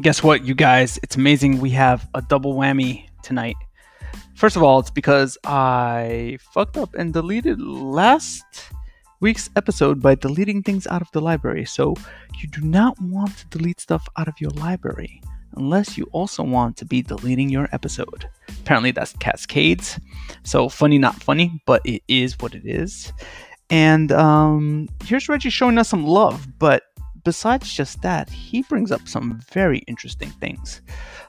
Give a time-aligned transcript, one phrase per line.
[0.00, 0.98] guess what, you guys?
[1.02, 1.60] It's amazing.
[1.60, 3.56] We have a double whammy tonight.
[4.34, 8.44] First of all, it's because I fucked up and deleted last
[9.20, 11.66] week's episode by deleting things out of the library.
[11.66, 11.94] So
[12.38, 15.20] you do not want to delete stuff out of your library
[15.56, 18.26] unless you also want to be deleting your episode.
[18.60, 20.00] Apparently, that's Cascades.
[20.44, 23.12] So funny, not funny, but it is what it is.
[23.68, 26.84] And um, here's Reggie showing us some love, but
[27.24, 30.82] besides just that, he brings up some very interesting things.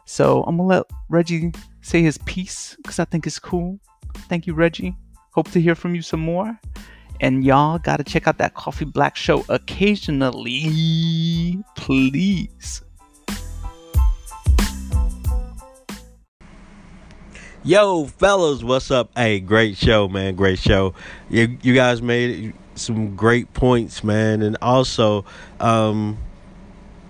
[0.05, 3.79] So I'm gonna let Reggie say his piece because I think it's cool.
[4.29, 4.95] Thank you, Reggie.
[5.33, 6.59] Hope to hear from you some more.
[7.19, 10.83] And y'all gotta check out that Coffee Black show occasionally,
[11.75, 12.81] please.
[17.63, 19.11] Yo, fellas, what's up?
[19.15, 20.35] Hey, great show, man.
[20.35, 20.95] Great show.
[21.29, 25.25] You you guys made some great points, man, and also,
[25.59, 26.17] um,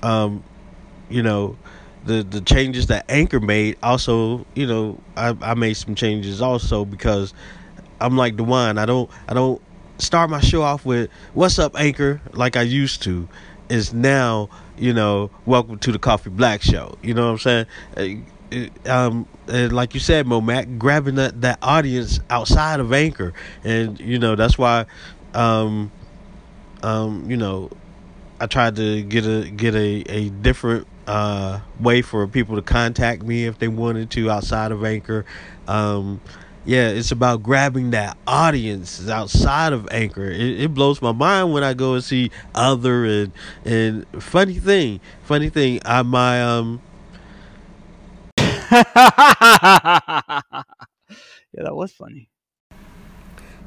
[0.04, 0.44] um,
[1.10, 1.58] you know,
[2.06, 3.78] the the changes that Anchor made.
[3.82, 7.34] Also, you know, I I made some changes also because
[8.00, 8.78] I'm like the one.
[8.78, 9.62] I don't I don't
[9.98, 13.28] start my show off with "What's up, Anchor" like I used to.
[13.70, 16.98] Is now, you know, welcome to the Coffee Black Show.
[17.02, 17.68] You know what I'm
[17.98, 18.26] saying?
[18.86, 24.20] um, like you said, Mo Mac, grabbing that, that audience outside of Anchor, and you
[24.20, 24.86] know that's why,
[25.34, 25.92] um,
[26.84, 27.70] um, you know,
[28.40, 33.24] I tried to get a get a a different uh, way for people to contact
[33.24, 35.26] me if they wanted to outside of Anchor.
[35.68, 36.22] Um,
[36.66, 40.30] yeah, it's about grabbing that audience outside of Anchor.
[40.30, 43.32] It, it, blows my mind when I go and see other and
[43.66, 45.80] and funny thing, funny thing.
[45.86, 46.82] I my um
[48.72, 48.82] yeah,
[51.54, 52.30] that was funny.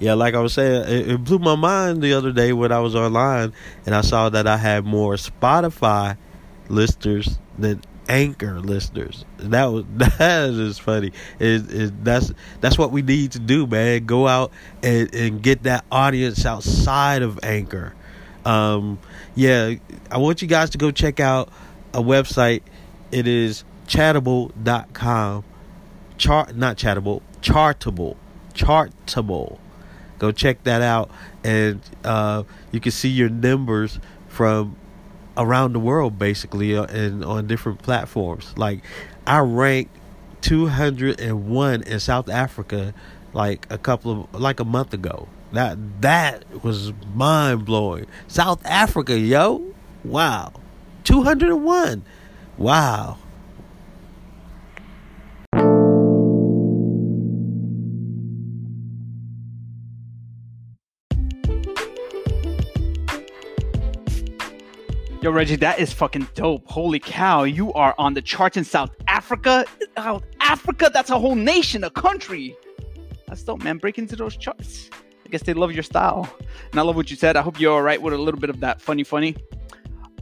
[0.01, 2.81] Yeah, like I was saying, it, it, blew my mind the other day when I
[2.81, 3.53] was online
[3.87, 6.17] and I saw that I had more Spotify
[6.69, 9.25] listeners than Anchor listeners.
[9.39, 11.13] That was that is funny.
[11.39, 14.05] It, it, that's that's what we need to do, man.
[14.05, 17.95] Go out and, and get that audience outside of Anchor.
[18.45, 18.99] Um,
[19.35, 19.75] yeah,
[20.11, 21.51] I want you guys to go check out
[21.95, 22.63] a website.
[23.11, 25.45] It is Chartable.com.
[26.17, 28.17] Chart, not Chartable, Chartable.
[28.55, 29.59] Chartable.
[30.19, 31.11] Go check that out,
[31.43, 33.99] and uh, you can see your numbers
[34.29, 34.77] from
[35.37, 38.55] around the world, basically, uh, and on different platforms.
[38.57, 38.83] Like,
[39.27, 39.97] I ranked
[40.43, 42.95] 201 in South Africa,
[43.33, 45.29] like a couple of like a month ago.
[45.53, 48.07] That that was mind blowing.
[48.29, 50.53] South Africa, yo, wow,
[51.05, 52.05] 201,
[52.59, 53.19] wow.
[65.25, 66.69] Yo, Reggie, that is fucking dope.
[66.69, 69.65] Holy cow, you are on the charts in South Africa.
[69.97, 72.55] South Africa, that's a whole nation, a country.
[73.27, 73.79] That's dope, man.
[73.79, 74.91] Break into those charts.
[75.25, 76.31] I guess they love your style.
[76.71, 77.39] And I love what you said.
[77.39, 79.35] I hope you're all right with a little bit of that funny, funny.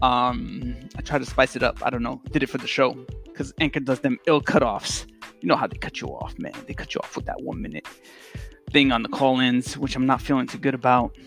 [0.02, 1.84] Um, I try to spice it up.
[1.84, 2.22] I don't know.
[2.30, 2.92] Did it for the show
[3.24, 5.06] because Anchor does them ill cutoffs.
[5.40, 6.54] You know how they cut you off, man.
[6.68, 7.88] They cut you off with that one minute
[8.70, 11.18] thing on the call ins, which I'm not feeling too good about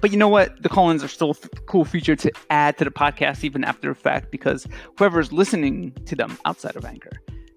[0.00, 0.62] but you know what?
[0.62, 3.94] The call-ins are still a cool feature to add to the podcast even after the
[3.94, 4.66] fact because
[4.98, 7.12] whoever's listening to them outside of Anchor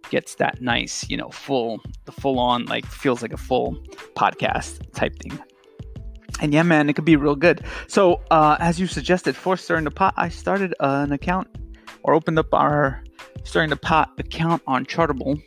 [0.09, 3.75] gets that nice, you know, full, the full on, like feels like a full
[4.16, 5.38] podcast type thing.
[6.40, 7.66] And yeah, man, it could be real good.
[7.88, 11.48] So, uh, as you suggested for Stirring the Pot, I started uh, an account
[12.04, 13.04] or opened up our
[13.44, 15.42] Stirring the Pot account on Chartable.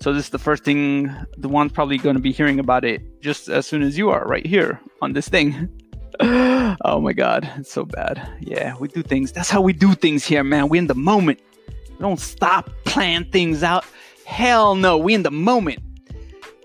[0.00, 3.20] So this is the first thing the one's probably going to be hearing about it
[3.20, 5.68] just as soon as you are right here on this thing.
[6.22, 8.28] oh my god, it's so bad.
[8.40, 9.32] Yeah, we do things.
[9.32, 10.68] That's how we do things here, man.
[10.68, 11.40] We in the moment.
[11.88, 13.86] We don't stop plan things out.
[14.26, 15.78] Hell no, we in the moment.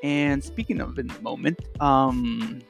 [0.03, 2.61] And speaking of in the moment, um,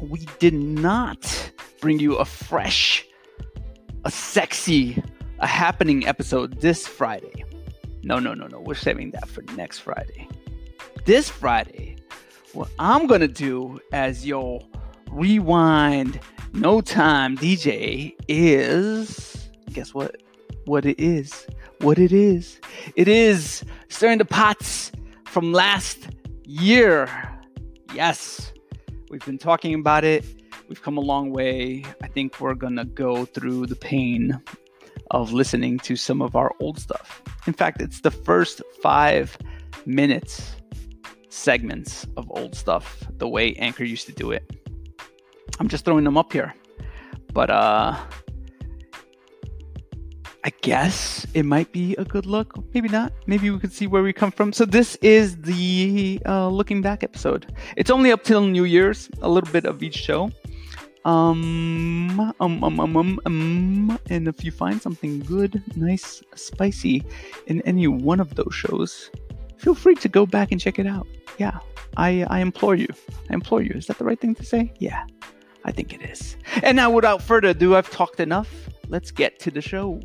[0.00, 3.06] we did not bring you a fresh,
[4.04, 5.00] a sexy,
[5.38, 7.44] a happening episode this Friday.
[8.02, 8.58] No, no, no, no.
[8.58, 10.28] We're saving that for next Friday.
[11.04, 11.98] This Friday,
[12.52, 14.60] what I'm gonna do as your
[15.10, 16.20] rewind
[16.52, 19.30] no time DJ is
[19.72, 20.22] guess what?
[20.66, 21.46] What it is.
[21.80, 22.60] What it is.
[22.96, 24.92] It is stirring the pots
[25.26, 26.08] from last
[26.44, 27.08] year.
[27.94, 28.52] Yes.
[29.10, 30.24] We've been talking about it.
[30.68, 31.84] We've come a long way.
[32.02, 34.40] I think we're going to go through the pain
[35.10, 37.22] of listening to some of our old stuff.
[37.46, 39.36] In fact, it's the first five
[39.86, 40.56] minutes
[41.28, 44.59] segments of old stuff, the way Anchor used to do it.
[45.60, 46.54] I'm just throwing them up here.
[47.32, 47.96] But uh
[50.42, 52.54] I guess it might be a good look.
[52.72, 53.12] Maybe not.
[53.26, 54.54] Maybe we could see where we come from.
[54.54, 57.54] So this is the uh, looking back episode.
[57.76, 59.10] It's only up till New Year's.
[59.20, 60.30] A little bit of each show.
[61.04, 67.04] Um, um, um, um, um, um, and if you find something good, nice, spicy
[67.46, 69.10] in any one of those shows,
[69.58, 71.06] feel free to go back and check it out.
[71.38, 71.58] Yeah,
[71.96, 72.88] I, I implore you.
[73.30, 73.72] I implore you.
[73.74, 74.72] Is that the right thing to say?
[74.78, 75.04] Yeah,
[75.64, 76.36] I think it is.
[76.62, 78.68] And now, without further ado, I've talked enough.
[78.88, 80.00] Let's get to the show.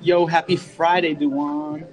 [0.00, 1.86] Yo, happy Friday, Duan.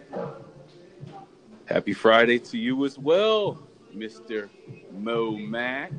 [1.65, 4.49] Happy Friday to you as well, Mr.
[4.91, 5.91] Mo Mac.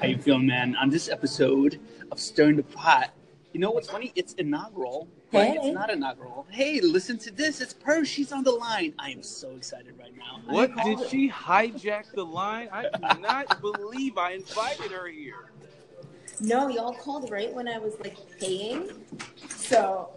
[0.00, 0.76] How you feeling, man?
[0.76, 1.78] On this episode
[2.10, 3.12] of Stirring the Pot,
[3.54, 4.10] you know what's funny?
[4.16, 5.56] It's inaugural, but Hey.
[5.56, 6.44] it's not inaugural.
[6.50, 7.60] Hey, listen to this.
[7.60, 8.04] It's Purr.
[8.04, 8.92] She's on the line.
[8.98, 10.40] I am so excited right now.
[10.52, 11.08] What did it.
[11.08, 12.68] she hijack the line?
[12.72, 15.52] I do not believe I invited her here.
[16.40, 18.90] No, y'all called right when I was like paying.
[19.48, 20.10] So,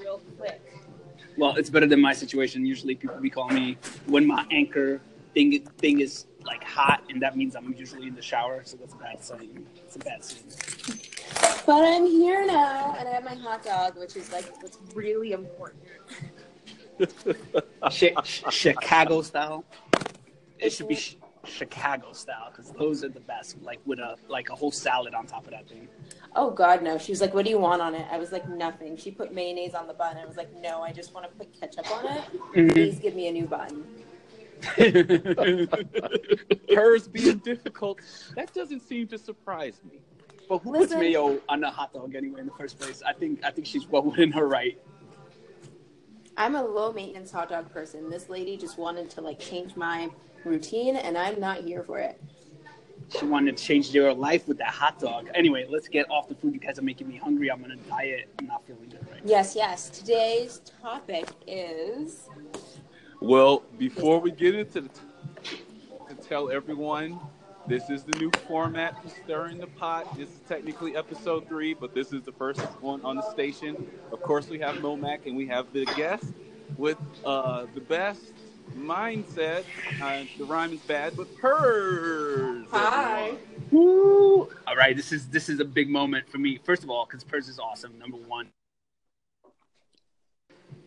[0.00, 0.62] real quick.
[1.36, 2.64] Well, it's better than my situation.
[2.64, 3.76] Usually, people be calling me
[4.06, 5.02] when my anchor
[5.34, 8.62] thing thing is like hot, and that means I'm usually in the shower.
[8.64, 9.66] So that's a bad sign.
[9.84, 10.98] It's a bad sign.
[11.66, 15.32] But I'm here now, and I have my hot dog, which is like what's really
[15.32, 15.82] important.
[17.90, 19.64] Chicago style.
[20.58, 23.60] It should be sh- Chicago style because those are the best.
[23.62, 25.88] Like with a like a whole salad on top of that thing.
[26.34, 26.98] Oh God, no!
[26.98, 29.32] She was like, "What do you want on it?" I was like, "Nothing." She put
[29.32, 30.16] mayonnaise on the bun.
[30.16, 32.22] I was like, "No, I just want to put ketchup on it.
[32.54, 32.72] Mhm.
[32.72, 33.84] Please give me a new bun."
[36.74, 38.00] Hers being difficult,
[38.34, 40.00] that doesn't seem to surprise me.
[40.48, 41.00] But who puts Listen.
[41.00, 43.02] mayo on a hot dog anyway in the first place?
[43.06, 44.78] I think I think she's well within her right.
[46.36, 48.08] I'm a low maintenance hot dog person.
[48.08, 50.08] This lady just wanted to like change my
[50.44, 52.22] routine, and I'm not here for it.
[53.18, 55.30] She wanted to change your life with that hot dog.
[55.34, 56.54] Anyway, let's get off the food.
[56.54, 57.50] You guys are making me hungry.
[57.50, 58.28] I'm on a diet.
[58.38, 59.20] I'm not feeling good right.
[59.24, 59.88] Yes, yes.
[59.88, 62.28] Today's topic is
[63.20, 64.88] Well, before we get into the,
[66.08, 67.18] to tell everyone,
[67.68, 70.16] this is the new format for Stirring the Pot.
[70.16, 73.86] This is technically episode three, but this is the first one on the station.
[74.10, 76.24] Of course, we have Momac and we have the guest
[76.78, 78.32] with uh, the best
[78.74, 79.64] mindset.
[80.00, 82.66] Uh, the rhyme is bad, but hers.
[82.70, 83.34] Hi.
[83.70, 84.48] Woo!
[84.66, 86.58] All right, this is this is a big moment for me.
[86.64, 87.98] First of all, because Pers is awesome.
[87.98, 88.48] Number one,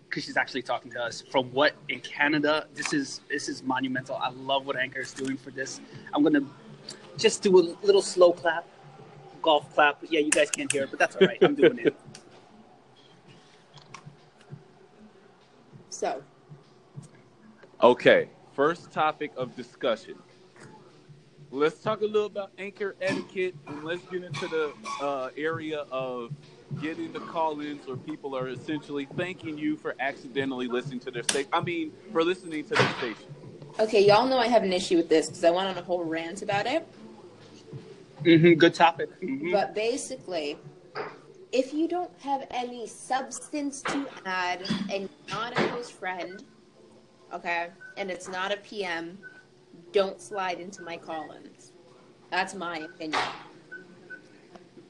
[0.09, 2.65] because she's actually talking to us from what in Canada.
[2.73, 4.15] This is this is monumental.
[4.15, 5.79] I love what Anchor is doing for this.
[6.13, 6.45] I'm gonna
[7.17, 8.65] just do a little slow clap,
[9.41, 9.97] golf clap.
[10.09, 11.37] Yeah, you guys can't hear it, but that's all right.
[11.41, 11.95] I'm doing it.
[15.89, 16.23] So,
[17.83, 20.15] Okay, first topic of discussion.
[21.49, 24.71] Let's talk a little about anchor etiquette and let's get into the
[25.01, 26.31] uh, area of
[26.79, 31.49] getting the call-ins where people are essentially thanking you for accidentally listening to their station.
[31.51, 33.35] I mean, for listening to their station.
[33.79, 36.03] okay, y'all know I have an issue with this because I went on a whole
[36.03, 36.87] rant about it.
[38.23, 39.09] Hmm good topic.
[39.21, 39.51] Mhm.
[39.51, 40.57] But basically,
[41.51, 46.43] if you don't have any substance to add and you're not a close friend,
[47.33, 49.17] okay, and it's not a PM,
[49.91, 51.73] don't slide into my call-ins.
[52.29, 53.21] That's my opinion.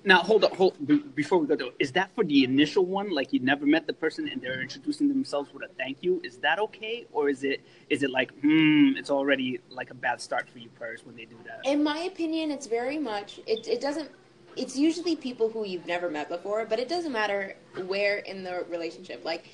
[0.04, 3.12] Now, hold up, hold be- before we go to is that for the initial one,
[3.12, 6.20] like you never met the person and they're introducing themselves with a thank you?
[6.24, 10.20] Is that okay, or is it is it like hmm, it's already like a bad
[10.20, 11.62] start for you, Pers, when they do that?
[11.70, 13.68] In my opinion, it's very much it.
[13.68, 14.10] It doesn't.
[14.58, 17.56] It's usually people who you've never met before, but it doesn't matter
[17.86, 19.24] where in the relationship.
[19.24, 19.50] Like,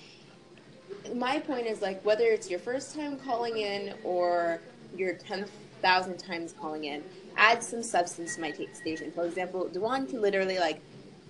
[1.14, 4.62] my point is like whether it's your first time calling in or
[4.96, 5.52] your tenth
[5.82, 7.04] thousand times calling in,
[7.38, 9.12] add some substance to my ta station.
[9.12, 10.82] For example, Dewan can literally like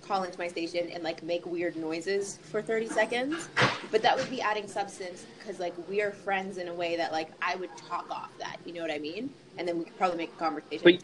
[0.02, 3.48] call into my station and like make weird noises for 30 seconds
[3.90, 7.10] but that would be adding substance because like we are friends in a way that
[7.12, 9.98] like i would talk off that you know what i mean and then we could
[9.98, 11.02] probably make a conversation But-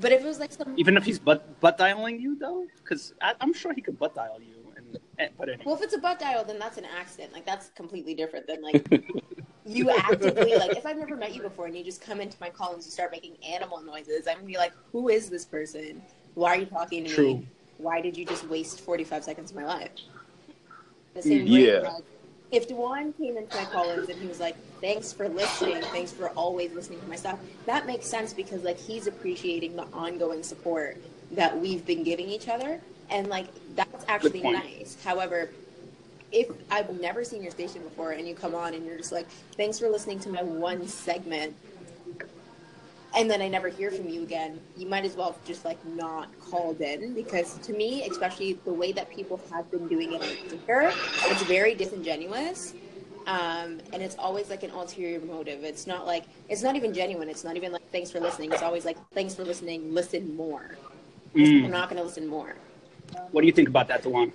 [0.00, 3.14] but if it was like some Even if he's butt butt dialing you though, because
[3.40, 4.56] I'm sure he could butt dial you.
[4.76, 7.46] And, and but anyway, well if it's a butt dial then that's an accident like
[7.46, 8.82] that's completely different than like
[9.66, 12.50] you actively like if i've never met you before and you just come into my
[12.50, 16.02] call and you start making animal noises i'm gonna be like who is this person
[16.34, 17.34] why are you talking to True.
[17.38, 17.46] me
[17.78, 19.90] why did you just waste 45 seconds of my life
[21.14, 21.76] the same Yeah.
[21.78, 22.04] way, like,
[22.50, 26.30] if Dewan came into my call-ins and he was like, "Thanks for listening, thanks for
[26.30, 30.98] always listening to my stuff," that makes sense because like he's appreciating the ongoing support
[31.32, 32.80] that we've been giving each other,
[33.10, 34.96] and like that's actually nice.
[35.02, 35.50] However,
[36.34, 39.28] if I've never seen your station before and you come on and you're just like,
[39.56, 41.54] "Thanks for listening to my one segment,"
[43.16, 45.82] and then I never hear from you again, you might as well have just like
[45.86, 50.22] not called in because to me, especially the way that people have been doing it
[50.22, 50.92] on Anchor,
[51.26, 52.74] it's very disingenuous.
[53.26, 55.64] Um, and it's always like an ulterior motive.
[55.64, 57.30] It's not like it's not even genuine.
[57.30, 58.52] It's not even like thanks for listening.
[58.52, 59.94] It's always like thanks for listening.
[59.94, 60.76] Listen more.
[61.34, 61.64] Mm.
[61.64, 62.56] I'm not going to listen more.
[63.30, 64.32] What do you think about that, Dewan?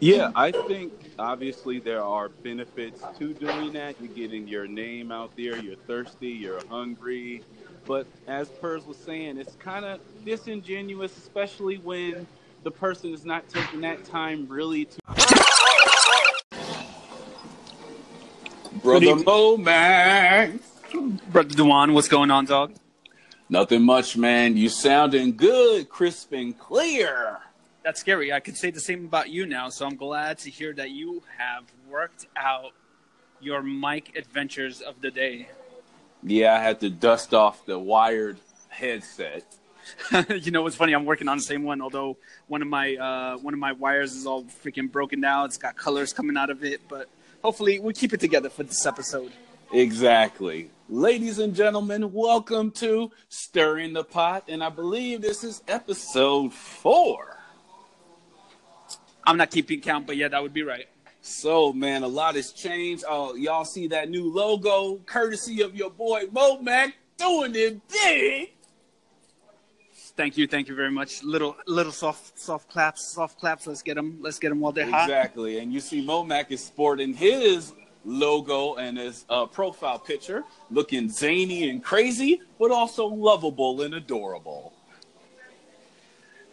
[0.00, 3.96] Yeah, I think obviously there are benefits to doing that.
[4.00, 5.56] You're getting your name out there.
[5.58, 6.28] You're thirsty.
[6.28, 7.42] You're hungry.
[7.84, 12.26] But as Pers was saying, it's kind of disingenuous, especially when
[12.62, 14.98] the person is not taking that time really to.
[18.82, 19.24] Brother evening.
[19.24, 20.58] Mo Max.
[21.28, 22.74] Brother Dewan, what's going on, dog?
[23.48, 24.56] Nothing much, man.
[24.56, 27.38] You sounding good, crisp and clear.
[27.82, 28.32] That's scary.
[28.32, 31.22] I could say the same about you now, so I'm glad to hear that you
[31.36, 32.72] have worked out
[33.40, 35.48] your mic adventures of the day.
[36.22, 39.44] Yeah, I had to dust off the wired headset.
[40.30, 40.92] you know what's funny?
[40.92, 44.14] I'm working on the same one, although one of my uh, one of my wires
[44.14, 45.44] is all freaking broken now.
[45.44, 47.08] It's got colors coming out of it, but
[47.42, 49.32] hopefully we keep it together for this episode.
[49.72, 50.70] Exactly.
[50.88, 57.31] Ladies and gentlemen, welcome to Stirring the Pot, and I believe this is episode four.
[59.24, 60.86] I'm not keeping count, but yeah, that would be right.
[61.20, 63.04] So, man, a lot has changed.
[63.08, 68.50] Oh, y'all see that new logo, courtesy of your boy Mo Mac, doing it big.
[70.14, 71.22] Thank you, thank you very much.
[71.22, 73.66] Little little soft soft claps, soft claps.
[73.66, 74.18] Let's get them.
[74.20, 75.04] Let's get them while they're hot.
[75.04, 75.58] Exactly.
[75.58, 77.72] And you see Mo Mac is sporting his
[78.04, 84.74] logo and his uh, profile picture, looking zany and crazy, but also lovable and adorable.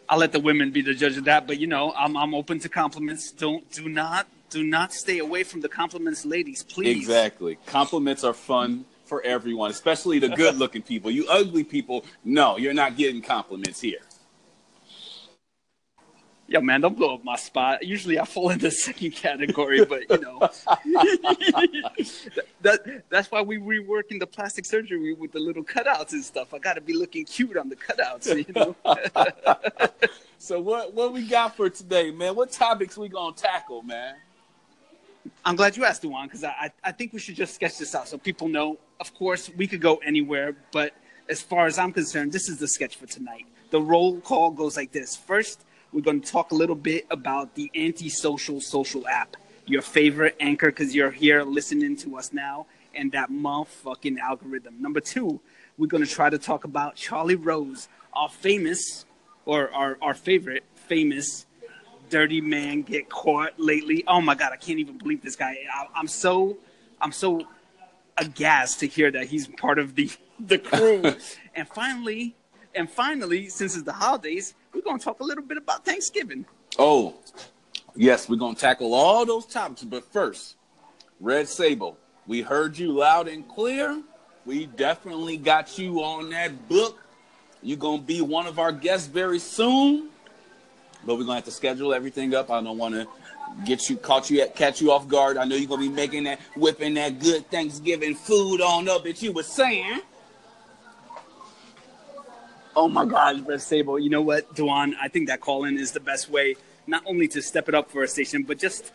[0.09, 2.59] I'll let the women be the judge of that, but you know, I'm I'm open
[2.61, 3.31] to compliments.
[3.31, 6.97] Don't do not do not stay away from the compliments, ladies, please.
[6.97, 7.57] Exactly.
[7.67, 11.11] Compliments are fun for everyone, especially the good looking people.
[11.11, 13.99] You ugly people, no, you're not getting compliments here.
[16.49, 17.85] Yo, man, don't blow up my spot.
[17.85, 20.39] Usually I fall in the second category, but you know,
[22.61, 26.51] that that's why we reworking the plastic surgery with the little cutouts and stuff.
[26.51, 28.75] I got to be looking cute on the cutouts, you know.
[30.41, 32.33] So what what we got for today, man?
[32.33, 34.15] What topics we gonna tackle, man?
[35.43, 38.07] I'm glad you asked, Duan, because I I think we should just sketch this out
[38.07, 38.79] so people know.
[39.01, 40.93] Of course, we could go anywhere, but
[41.27, 43.47] as far as I'm concerned, this is the sketch for tonight.
[43.69, 47.55] The roll call goes like this: First, we're going to talk a little bit about
[47.55, 53.11] the antisocial social app, your favorite anchor, because you're here listening to us now, and
[53.11, 54.81] that motherfucking algorithm.
[54.81, 55.39] Number two,
[55.77, 59.05] we're going to try to talk about Charlie Rose, our famous,
[59.45, 61.45] or our, our favorite famous
[62.09, 64.03] dirty man get caught lately.
[64.07, 65.57] Oh my god, I can't even believe this guy.
[65.73, 66.57] I, I'm so,
[66.99, 67.47] I'm so
[68.17, 71.03] aghast to hear that he's part of the the crew.
[71.55, 72.35] and finally,
[72.75, 76.45] and finally, since it's the holidays, we're gonna talk a little bit about Thanksgiving.
[76.77, 77.15] Oh,
[77.95, 80.55] yes, we're gonna tackle all those topics, but first,
[81.19, 81.97] Red Sable,
[82.27, 84.01] we heard you loud and clear.
[84.45, 86.99] We definitely got you on that book.
[87.61, 90.09] You're gonna be one of our guests very soon.
[91.05, 92.49] But we're gonna have to schedule everything up.
[92.49, 93.07] I don't wanna
[93.65, 95.37] get you caught you at catch you off guard.
[95.37, 99.21] I know you're gonna be making that whipping that good Thanksgiving food on up that
[99.21, 100.01] you were saying.
[102.79, 103.99] Oh my God, Red Sable.
[103.99, 104.93] You know what, Duan?
[105.01, 106.55] I think that call in is the best way,
[106.87, 108.93] not only to step it up for a station, but just,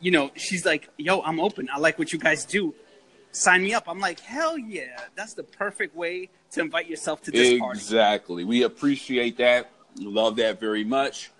[0.00, 1.68] you know, she's like, yo, I'm open.
[1.72, 2.74] I like what you guys do.
[3.30, 3.84] Sign me up.
[3.86, 4.98] I'm like, hell yeah.
[5.14, 7.78] That's the perfect way to invite yourself to this party.
[7.78, 8.42] Exactly.
[8.42, 9.70] We appreciate that.
[10.00, 11.30] Love that very much.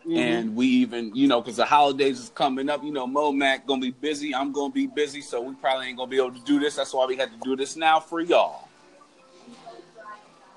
[0.00, 0.18] Mm-hmm.
[0.18, 3.66] And we even, you know, because the holidays is coming up, you know, Mo Mac
[3.66, 4.34] gonna be busy.
[4.34, 6.76] I'm gonna be busy, so we probably ain't gonna be able to do this.
[6.76, 8.63] That's why we had to do this now for y'all.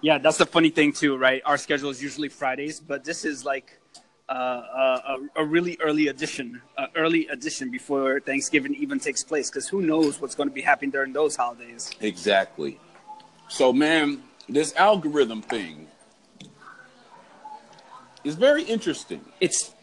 [0.01, 1.42] Yeah, that's the funny thing too, right?
[1.46, 3.80] Our schedule is usually Fridays, but this is like
[4.30, 4.38] uh, a,
[5.38, 9.50] a, a really early edition, uh, early edition before Thanksgiving even takes place.
[9.50, 11.92] Because who knows what's going to be happening during those holidays?
[12.00, 12.80] Exactly.
[13.48, 15.88] So, man, this algorithm thing
[18.24, 19.22] is very interesting.
[19.39, 19.74] It's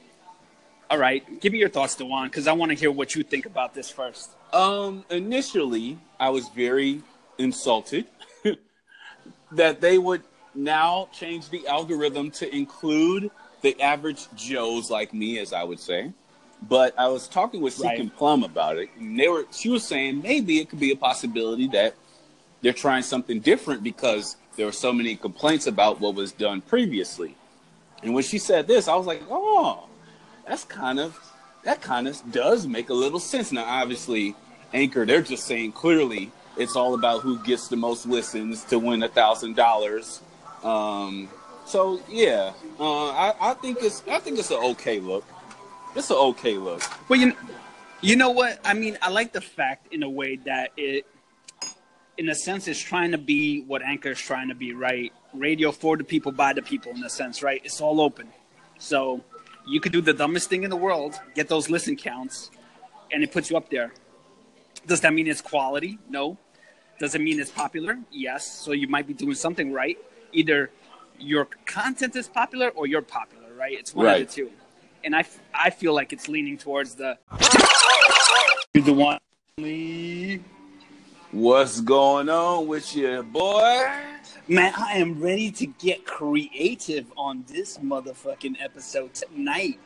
[0.91, 1.41] all right.
[1.41, 3.91] Give me your thoughts, Dewan, because I want to hear what you think about this
[3.91, 4.31] first.
[4.53, 7.03] Um, initially, I was very
[7.39, 8.07] insulted
[9.57, 10.23] that they would
[10.55, 13.31] now change the algorithm to include
[13.63, 16.13] the average Joes like me, as I would say.
[16.69, 18.01] But I was talking with Seek Right.
[18.01, 19.45] and Plum about it, and they were.
[19.53, 21.95] She was saying maybe it could be a possibility that
[22.63, 27.37] they're trying something different because there were so many complaints about what was done previously.
[28.03, 29.85] And when she said this, I was like, oh,
[30.47, 31.19] that's kind of
[31.65, 33.51] that kind of does make a little sense.
[33.53, 34.35] Now, obviously,
[34.73, 39.03] Anchor, they're just saying clearly it's all about who gets the most listens to win
[39.03, 40.21] a thousand dollars.
[40.63, 41.29] Um,
[41.67, 45.25] so yeah, uh, I, I think it's I think it's an okay look.
[45.95, 46.83] It's an okay look.
[47.09, 47.35] Well, you,
[48.01, 48.59] you know what?
[48.65, 51.07] I mean, I like the fact in a way that it,
[52.19, 55.13] in a sense, is trying to be what Anchor is trying to be, right?
[55.33, 57.61] Radio for the people, by the people, in a sense, right?
[57.65, 58.29] It's all open.
[58.79, 59.23] So
[59.67, 62.51] you could do the dumbest thing in the world, get those listen counts,
[63.13, 63.93] and it puts you up there.
[64.87, 65.99] Does that mean it's quality?
[66.09, 66.39] No.
[66.99, 67.99] Does it mean it's popular?
[68.11, 68.47] Yes.
[68.51, 69.99] So you might be doing something right.
[70.33, 70.71] Either
[71.19, 73.77] your content is popular or you're popular, right?
[73.79, 74.23] It's one Right.
[74.23, 74.51] of the two.
[75.05, 77.19] And I, f- I feel like it's leaning towards the
[78.75, 79.19] the one.
[81.31, 83.87] What's going on with you, boy?
[84.49, 89.79] Man, I am ready to get creative on this motherfucking episode tonight.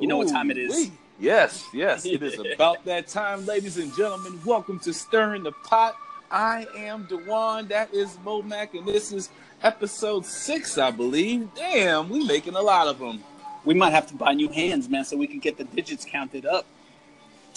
[0.00, 0.74] You know what time it is.
[0.74, 0.92] Ooh-wee.
[1.18, 4.38] Yes, yes, it is about that time, ladies and gentlemen.
[4.44, 5.96] Welcome to Stirring the Pot.
[6.30, 7.68] I am Dewan.
[7.68, 9.30] That is Momac, and this is
[9.62, 11.48] episode six, I believe.
[11.54, 13.22] Damn, we making a lot of them.
[13.64, 16.44] We might have to buy new hands, man, so we can get the digits counted
[16.44, 16.66] up.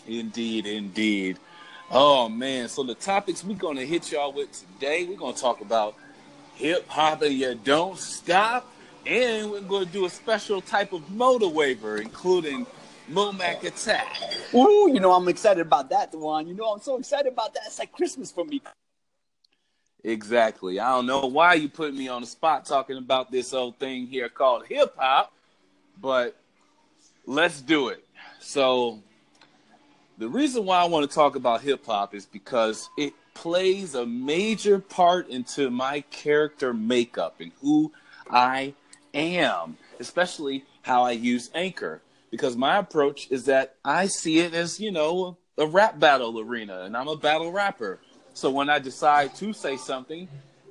[0.07, 1.39] Indeed, indeed.
[1.91, 5.95] Oh man, so the topics we're gonna hit y'all with today, we're gonna talk about
[6.53, 8.71] hip hop and you don't stop,
[9.05, 12.67] and we're gonna do a special type of motor waiver, including
[13.09, 14.17] Momac Attack.
[14.53, 16.47] Ooh, you know I'm excited about that, Dewan.
[16.47, 17.63] You know I'm so excited about that.
[17.65, 18.61] It's like Christmas for me.
[20.03, 20.79] Exactly.
[20.79, 24.07] I don't know why you put me on the spot talking about this old thing
[24.07, 25.33] here called hip hop,
[25.99, 26.39] but
[27.25, 28.05] let's do it.
[28.39, 28.99] So,
[30.17, 34.05] the reason why I want to talk about hip hop is because it plays a
[34.05, 37.91] major part into my character makeup and who
[38.29, 38.73] I
[39.13, 42.01] am, especially how I use Anchor.
[42.31, 46.81] Because my approach is that I see it as, you know, a rap battle arena,
[46.81, 47.99] and I'm a battle rapper.
[48.33, 50.27] So when I decide to say something,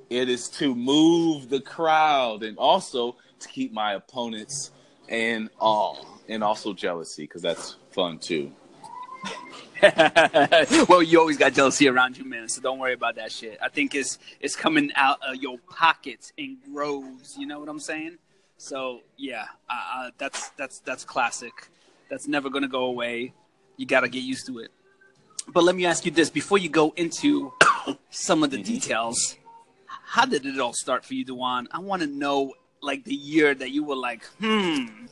[0.09, 4.71] it is to move the crowd and also to keep my opponents
[5.07, 8.51] in awe and also jealousy because that's fun too.
[10.89, 12.49] well, you always got jealousy around you, man.
[12.49, 13.57] So don't worry about that shit.
[13.61, 17.37] I think it's it's coming out of your pockets in groves.
[17.37, 18.17] You know what I'm saying?
[18.59, 21.69] So yeah, uh, uh, that's that's that's classic.
[22.09, 23.33] That's never gonna go away.
[23.77, 24.69] You gotta get used to it.
[25.47, 27.53] But let me ask you this: before you go into
[28.09, 29.37] some of the details,
[29.87, 31.69] how did it all start for you, Dewan?
[31.71, 35.05] I want to know, like, the year that you were like, hmm.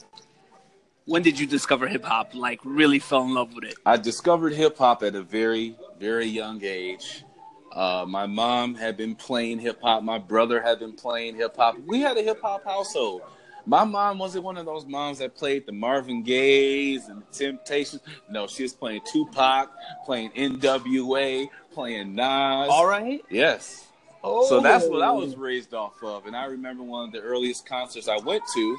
[1.06, 2.36] When did you discover hip hop?
[2.36, 3.76] Like, really fell in love with it?
[3.86, 7.24] I discovered hip hop at a very, very young age.
[7.72, 10.04] Uh, my mom had been playing hip hop.
[10.04, 11.78] My brother had been playing hip hop.
[11.86, 13.22] We had a hip hop household.
[13.68, 18.02] My mom wasn't one of those moms that played the Marvin Gaye's and the Temptations.
[18.30, 19.70] No, she was playing Tupac,
[20.06, 22.70] playing NWA, playing Nas.
[22.70, 23.22] All right.
[23.30, 23.88] Yes.
[24.24, 24.48] Oh.
[24.48, 25.38] So that's what I was oh.
[25.38, 26.28] raised off of.
[26.28, 28.78] And I remember one of the earliest concerts I went to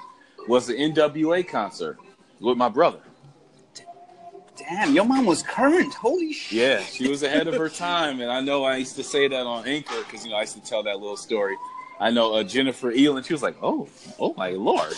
[0.48, 1.98] was the NWA concert
[2.40, 3.00] with my brother.
[4.56, 5.92] Damn, your mom was current.
[5.92, 6.58] Holy shit.
[6.58, 9.46] Yeah, she was ahead of her time, and I know I used to say that
[9.46, 11.56] on Anchor because you know I used to tell that little story.
[12.00, 13.24] I know uh, Jennifer Elin.
[13.24, 14.94] She was like, "Oh, oh my lord."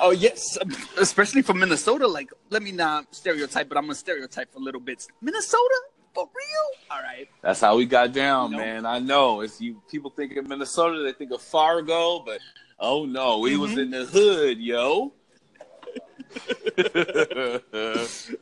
[0.00, 0.56] Oh yes,
[0.98, 2.06] especially from Minnesota.
[2.06, 5.08] Like, let me not stereotype, but I'm gonna stereotype for little bits.
[5.20, 5.74] Minnesota,
[6.14, 6.80] for real?
[6.90, 7.28] All right.
[7.42, 8.86] That's how we got down, man.
[8.86, 9.42] I know.
[9.42, 9.82] It's you.
[9.90, 12.40] People think of Minnesota, they think of Fargo, but
[12.78, 15.12] oh no, we was in the hood, yo.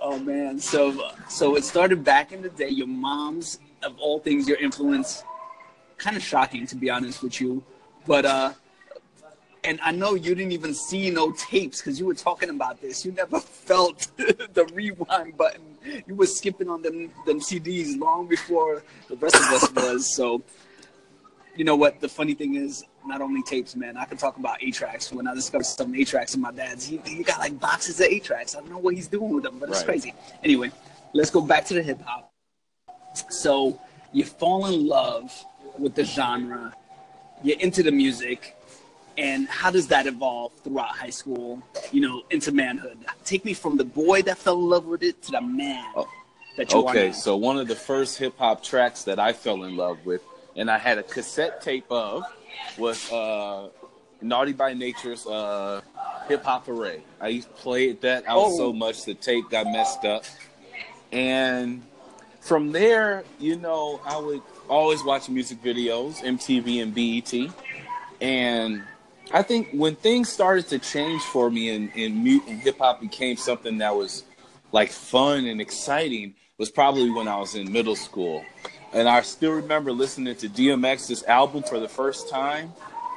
[0.00, 0.58] Oh man.
[0.58, 2.68] So, so it started back in the day.
[2.68, 5.24] Your mom's, of all things, your influence.
[6.04, 7.64] Kind of shocking, to be honest with you,
[8.06, 8.52] but uh.
[9.66, 13.06] And I know you didn't even see no tapes because you were talking about this.
[13.06, 13.40] You never
[13.70, 15.78] felt the rewind button.
[16.06, 20.14] You were skipping on them them CDs long before the rest of us was.
[20.14, 20.42] So,
[21.56, 22.02] you know what?
[22.02, 23.96] The funny thing is, not only tapes, man.
[23.96, 25.10] I can talk about eight tracks.
[25.10, 28.08] When I discovered some eight tracks in my dad's, he, he got like boxes of
[28.08, 28.54] eight tracks.
[28.54, 29.86] I don't know what he's doing with them, but it's Right.
[29.86, 30.12] crazy.
[30.42, 30.70] Anyway,
[31.14, 32.30] let's go back to the hip hop.
[33.30, 33.80] So
[34.12, 35.32] you fall in love
[35.78, 36.72] with the genre.
[37.42, 38.56] You're into the music,
[39.18, 41.62] and how does that evolve throughout high school?
[41.92, 42.98] You know, into manhood.
[43.24, 46.08] Take me from the boy that fell in love with it to the man Oh,
[46.56, 47.12] that you are Okay, now.
[47.12, 50.22] so one of the first hip hop tracks that I fell in love with,
[50.56, 52.22] and I had a cassette tape of,
[52.78, 53.68] was uh,
[54.22, 55.82] Naughty by Nature's uh,
[56.28, 57.02] Hip Hop Hooray.
[57.20, 58.56] I used to play that out Oh.
[58.56, 60.24] so much the tape got messed up,
[61.12, 61.82] and
[62.40, 67.54] from there, you know, I would always watch music videos, MTV and BET,
[68.20, 68.82] and
[69.32, 73.36] I think when things started to change for me and, and, and hip hop became
[73.36, 74.24] something that was
[74.72, 78.44] like fun and exciting, was probably when I was in middle school,
[78.92, 82.72] and I still remember listening to DMX's album for the first time.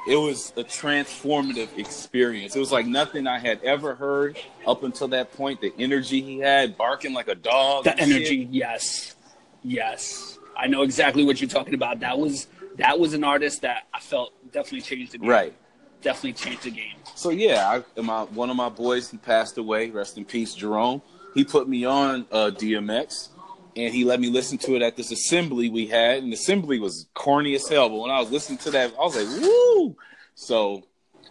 [0.08, 2.56] It was a transformative experience.
[2.56, 5.60] It was like nothing I had ever heard up until that point.
[5.60, 7.84] The energy he had, barking like a dog.
[7.84, 8.16] The and shit.
[8.16, 9.16] energy, yes,
[9.62, 10.37] yes.
[10.58, 12.00] I know exactly what you're talking about.
[12.00, 15.28] That was that was an artist that I felt definitely changed the game.
[15.28, 15.54] Right.
[16.02, 16.94] Definitely changed the game.
[17.14, 19.90] So yeah, I, my one of my boys he passed away.
[19.90, 21.02] Rest in peace, Jerome.
[21.34, 23.28] He put me on uh, DMX,
[23.76, 26.22] and he let me listen to it at this assembly we had.
[26.22, 29.02] And the assembly was corny as hell, but when I was listening to that, I
[29.02, 29.96] was like, "Woo!"
[30.34, 30.84] So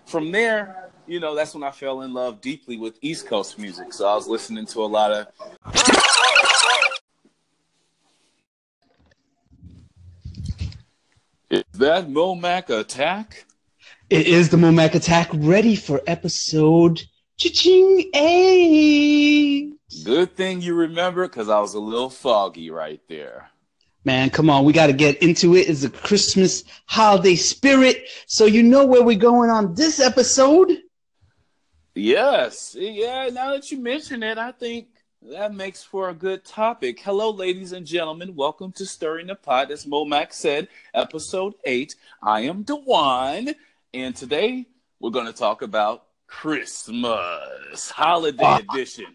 [0.05, 3.93] from there, you know, that's when I fell in love deeply with East Coast music.
[3.93, 5.27] So I was listening to a lot of.
[11.49, 13.45] Is that Momac attack?
[14.09, 17.01] It is the Momac Attack ready for episode
[17.37, 19.73] cha-ching eight.
[20.03, 23.49] Good thing you remember because I was a little foggy right there.
[24.03, 25.69] Man, come on, we got to get into it.
[25.69, 30.69] It's a Christmas holiday spirit, so you know where we're going on this episode.
[31.95, 32.75] Yes.
[32.77, 34.89] Yeah, now that you mention it, I think
[35.31, 36.99] that makes for a good topic.
[36.99, 38.35] Hello, ladies and gentlemen.
[38.35, 39.71] Welcome to Stirring the Pot.
[39.71, 41.95] As Momac said, episode eight.
[42.21, 43.53] I am Dewan,
[43.93, 44.65] and today
[44.99, 48.61] we're going to talk about Christmas holiday Ah.
[48.71, 49.05] edition.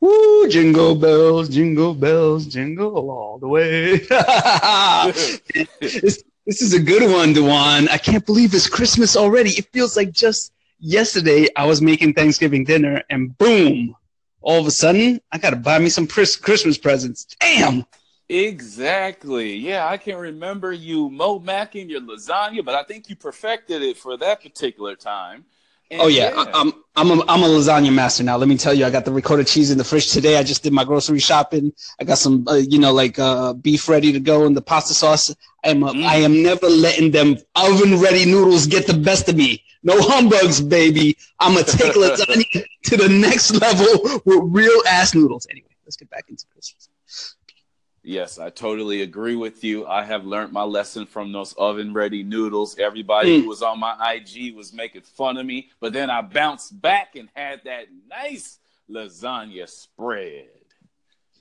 [0.00, 3.96] Woo, jingle bells, jingle bells, jingle all the way.
[5.80, 7.88] this, this is a good one, Dewan.
[7.88, 9.50] I can't believe it's Christmas already.
[9.50, 13.96] It feels like just yesterday I was making Thanksgiving dinner and boom,
[14.44, 17.26] all of a sudden I got to buy me some Christmas presents.
[17.40, 17.84] Damn.
[18.28, 19.54] Exactly.
[19.56, 23.96] Yeah, I can remember you mo macking your lasagna, but I think you perfected it
[23.96, 25.44] for that particular time.
[25.90, 28.36] And Oh yeah, I, I'm I'm a, I'm a lasagna master now.
[28.36, 30.38] Let me tell you, I got the ricotta cheese in the fridge today.
[30.38, 31.72] I just did my grocery shopping.
[32.00, 34.94] I got some, uh, you know, like uh, beef ready to go and the pasta
[34.94, 35.34] sauce.
[35.64, 36.04] I am a, Mm.
[36.04, 39.62] I am never letting them oven ready noodles get the best of me.
[39.82, 41.16] No humbugs, baby.
[41.40, 45.46] I'm gonna take lasagna to the next level with real ass noodles.
[45.50, 46.88] Anyway, let's get back into Christmas.
[48.06, 49.86] Yes, I totally agree with you.
[49.86, 52.78] I have learned my lesson from those oven ready noodles.
[52.78, 53.42] Everybody Mm.
[53.42, 57.16] who was on my IG was making fun of me, but then I bounced back
[57.16, 58.58] and had that nice
[58.90, 60.48] lasagna spread.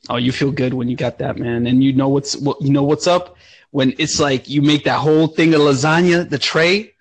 [0.10, 1.68] Oh, you feel good when you got that, man.
[1.68, 3.36] And you know what's what you know what's up
[3.72, 6.94] when it's like you make that whole thing of lasagna, the tray,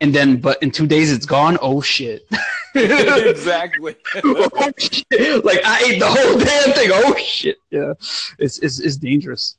[0.00, 1.58] and then but in two days it's gone.
[1.60, 2.28] Oh shit.
[2.74, 3.96] exactly.
[4.24, 5.44] oh shit.
[5.44, 6.90] Like I ate the whole damn thing.
[6.92, 7.56] Oh shit.
[7.70, 7.92] Yeah.
[8.38, 9.56] It's it's, it's dangerous.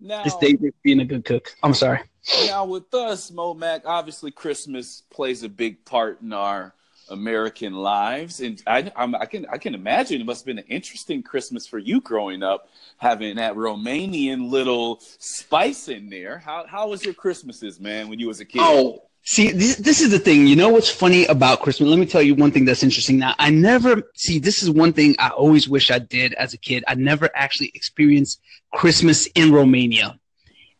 [0.00, 1.54] now, It's dangerous being a good cook.
[1.62, 2.00] I'm sorry.
[2.46, 6.74] now with us, Momac, obviously Christmas plays a big part in our
[7.10, 10.68] American lives, and I, I'm, I can I can imagine it must have been an
[10.68, 16.38] interesting Christmas for you growing up, having that Romanian little spice in there.
[16.38, 18.60] How how was your Christmases, man, when you was a kid?
[18.62, 20.46] Oh, see, this, this is the thing.
[20.46, 21.88] You know what's funny about Christmas?
[21.88, 23.18] Let me tell you one thing that's interesting.
[23.18, 24.38] Now, I never see.
[24.38, 26.84] This is one thing I always wish I did as a kid.
[26.88, 28.40] I never actually experienced
[28.72, 30.18] Christmas in Romania,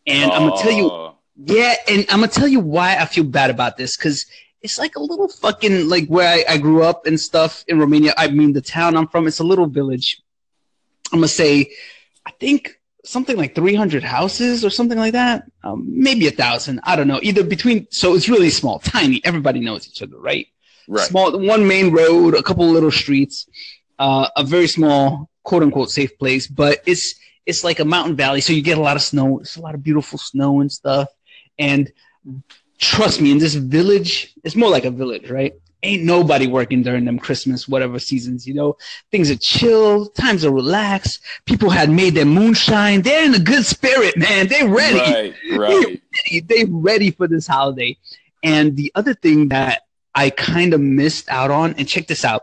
[0.06, 3.24] and I'm gonna tell you, Oh, yeah, and I'm gonna tell you why I feel
[3.24, 4.26] bad about this because
[4.62, 8.14] it's like a little fucking like where I, I grew up and stuff in Romania.
[8.16, 10.22] I mean, the town I'm from, it's a little village.
[11.12, 11.72] I'm gonna say,
[12.26, 15.44] I think something like 300 houses or something like that.
[15.62, 16.80] Um, maybe a thousand.
[16.84, 17.20] I don't know.
[17.22, 17.86] Either between.
[17.90, 19.20] So it's really small, tiny.
[19.24, 20.46] Everybody knows each other, right?
[20.88, 21.06] right.
[21.06, 23.48] Small, one main road, a couple little streets,
[23.98, 26.46] uh, a very small, quote unquote, safe place.
[26.46, 27.14] But it's
[27.46, 29.40] it's like a mountain valley, so you get a lot of snow.
[29.40, 31.08] It's a lot of beautiful snow and stuff.
[31.58, 31.90] And
[32.78, 35.54] trust me, in this village, it's more like a village, right?
[35.82, 38.76] Ain't nobody working during them Christmas, whatever seasons, you know.
[39.10, 41.20] Things are chill, times are relaxed.
[41.46, 43.00] People had made their moonshine.
[43.00, 44.48] They're in a good spirit, man.
[44.48, 46.00] They're ready Right, right.
[46.26, 46.40] ready.
[46.40, 47.96] They ready for this holiday.
[48.42, 49.82] And the other thing that
[50.14, 52.42] I kind of missed out on, and check this out,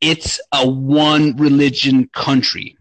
[0.00, 2.77] it's a one religion country.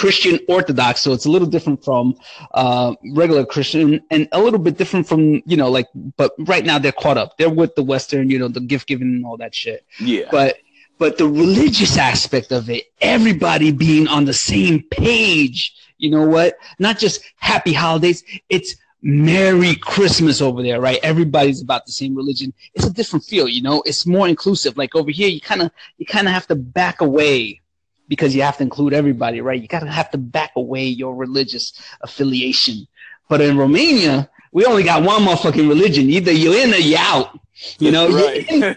[0.00, 2.14] Christian Orthodox, so it's a little different from
[2.62, 5.88] uh, regular Christian, and a little bit different from you know like.
[6.20, 7.36] But right now they're caught up.
[7.36, 10.28] They're with the Western, you know, the gift giving and all that shit Yeah.
[10.30, 10.56] but
[10.98, 16.56] but the religious aspect of it everybody being on the same page you know what
[16.78, 17.16] not just
[17.50, 22.92] happy holidays it's merry christmas over there right everybody's about the same religion it's a
[22.92, 26.26] different feel you know it's more inclusive like over here you kind of you kind
[26.26, 27.60] of have to back away
[28.08, 31.72] because you have to include everybody right you gotta have to back away your religious
[32.00, 32.86] affiliation
[33.28, 37.38] but in romania we only got one motherfucking religion either you're in or you're out
[37.78, 38.50] you know you're right.
[38.50, 38.76] in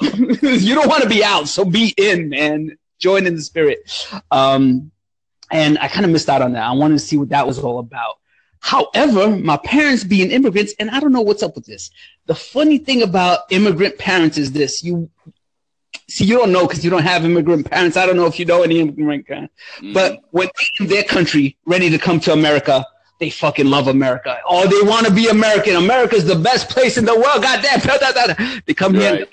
[0.00, 2.76] you don't want to be out, so be in, man.
[2.98, 3.78] Join in the spirit.
[4.30, 4.90] Um,
[5.50, 6.64] and I kind of missed out on that.
[6.64, 8.18] I wanted to see what that was all about.
[8.60, 11.90] However, my parents being immigrants, and I don't know what's up with this.
[12.26, 15.10] The funny thing about immigrant parents is this: you
[16.08, 17.96] see, you don't know because you don't have immigrant parents.
[17.96, 19.94] I don't know if you know any immigrant parents, Mhm.
[19.94, 22.84] but when they in their country ready to come to America,
[23.20, 24.38] they fucking love America.
[24.48, 25.76] Oh, they want to be American.
[25.76, 27.42] America's the best place in the world.
[27.42, 28.34] Goddamn, da, da, da, da.
[28.66, 29.26] they come here.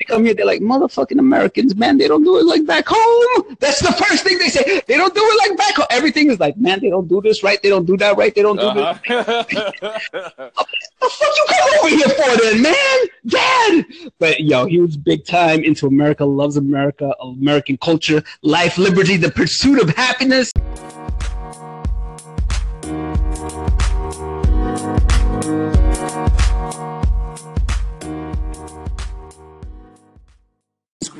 [0.00, 3.56] They come here, they're like, motherfucking Americans, man, they don't do it like back home.
[3.60, 4.80] That's the first thing they say.
[4.86, 5.86] They don't do it like back home.
[5.90, 7.62] Everything is like, man, they don't do this right.
[7.62, 8.34] They don't do that right.
[8.34, 8.98] They don't do this.
[9.10, 10.50] Uh-huh.
[11.00, 12.98] The fuck you come over here for then, man?
[13.26, 13.84] Dad!
[14.18, 19.30] But yo, he was big time into America, loves America, American culture, life, liberty, the
[19.30, 20.52] pursuit of happiness.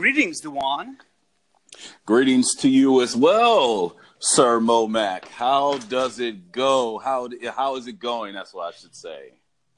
[0.00, 0.96] Greetings, Dewan.
[2.06, 5.26] Greetings to you as well, Sir Momac.
[5.26, 6.96] How does it go?
[6.96, 8.32] How how is it going?
[8.32, 9.34] That's what I should say.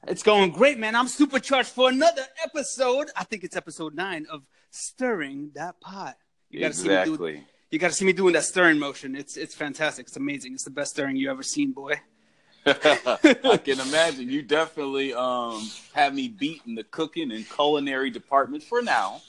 [0.07, 0.95] It's going great, man.
[0.95, 3.09] I'm supercharged for another episode.
[3.17, 6.15] I think it's episode nine of Stirring That Pot.
[6.49, 7.43] You gotta see me do Exactly.
[7.71, 9.17] You got to see me doing that stirring motion.
[9.17, 10.07] It's it's fantastic.
[10.07, 10.53] It's amazing.
[10.53, 11.99] It's the best stirring you ever seen, boy.
[12.65, 18.63] I can imagine you definitely um have me beat in the cooking and culinary department
[18.63, 19.21] for now.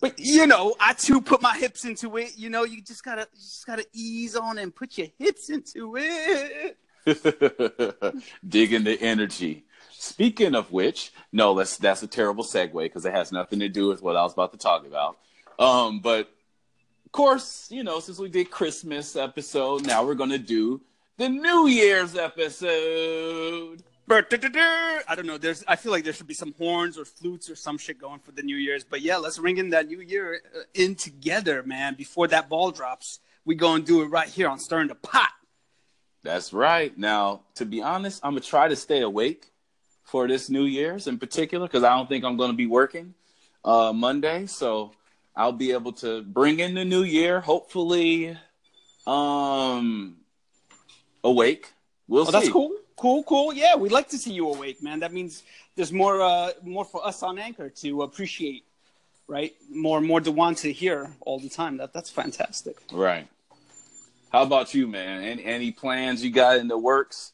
[0.00, 2.32] But you know, I too put my hips into it.
[2.36, 5.96] You know, you just gotta you just gotta ease on and put your hips into
[5.98, 6.78] it.
[8.48, 9.64] Digging the energy.
[9.92, 13.88] Speaking of which, no, that's that's a terrible segue because it has nothing to do
[13.88, 15.18] with what I was about to talk about.
[15.58, 16.30] Um, but
[17.04, 20.80] of course, you know, since we did Christmas episode, now we're gonna do
[21.18, 23.82] the New Year's episode.
[24.10, 25.38] I don't know.
[25.38, 28.18] There's I feel like there should be some horns or flutes or some shit going
[28.20, 28.82] for the New Year's.
[28.84, 31.94] But yeah, let's ring in that New Year uh, in together, man.
[31.94, 35.30] Before that ball drops, we go and do it right here on stirring the pot.
[36.22, 36.96] That's right.
[36.98, 39.46] Now, to be honest, I'm gonna try to stay awake
[40.02, 43.14] for this New Year's in particular because I don't think I'm gonna be working
[43.64, 44.92] uh, Monday, so
[45.36, 47.40] I'll be able to bring in the New Year.
[47.40, 48.36] Hopefully,
[49.06, 50.16] um,
[51.22, 51.72] awake.
[52.08, 52.32] We'll Oh, see.
[52.32, 52.72] that's cool.
[53.00, 53.54] Cool, cool.
[53.54, 55.00] Yeah, we'd like to see you awake, man.
[55.00, 55.42] That means
[55.74, 58.66] there's more uh more for us on Anchor to appreciate,
[59.26, 59.54] right?
[59.70, 61.78] More more to want to hear all the time.
[61.78, 62.76] That that's fantastic.
[62.92, 63.26] Right.
[64.30, 65.22] How about you, man?
[65.22, 67.32] Any, any plans you got in the works?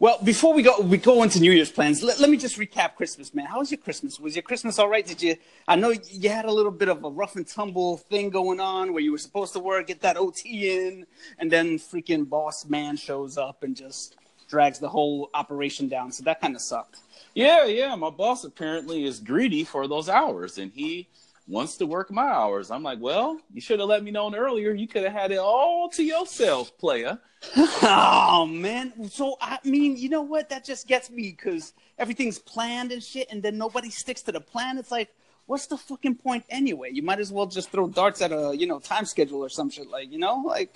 [0.00, 2.96] Well, before we go we go into New Year's plans, let, let me just recap
[2.96, 3.46] Christmas, man.
[3.46, 4.18] How was your Christmas?
[4.18, 5.06] Was your Christmas all right?
[5.06, 5.36] Did you
[5.68, 8.92] I know you had a little bit of a rough and tumble thing going on
[8.92, 11.06] where you were supposed to work, get that OT in,
[11.38, 14.16] and then freaking boss man shows up and just
[14.48, 16.10] drags the whole operation down.
[16.10, 16.98] So that kind of sucked.
[17.34, 17.94] Yeah, yeah.
[17.94, 21.08] My boss apparently is greedy for those hours, and he
[21.46, 22.70] wants to work my hours.
[22.70, 24.72] I'm like, well, you should have let me know earlier.
[24.72, 27.18] You could have had it all to yourself, player.
[27.82, 29.08] Oh man!
[29.10, 30.48] So I mean, you know what?
[30.48, 34.40] That just gets me because everything's planned and shit, and then nobody sticks to the
[34.40, 34.76] plan.
[34.76, 35.14] It's like,
[35.46, 36.90] what's the fucking point anyway?
[36.92, 39.70] You might as well just throw darts at a you know time schedule or some
[39.70, 39.88] shit.
[39.88, 40.74] Like you know, like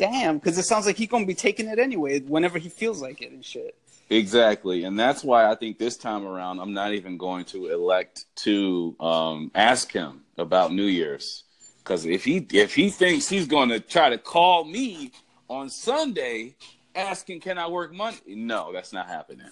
[0.00, 3.20] damn, because it sounds like he's gonna be taking it anyway whenever he feels like
[3.20, 3.76] it and shit.
[4.08, 8.24] Exactly, and that's why I think this time around I'm not even going to elect
[8.36, 11.44] to um, ask him about New Year's
[11.78, 15.12] because if he if he thinks he's going to try to call me
[15.48, 16.56] on Sunday
[16.94, 19.46] asking can I work Monday, no, that's not happening.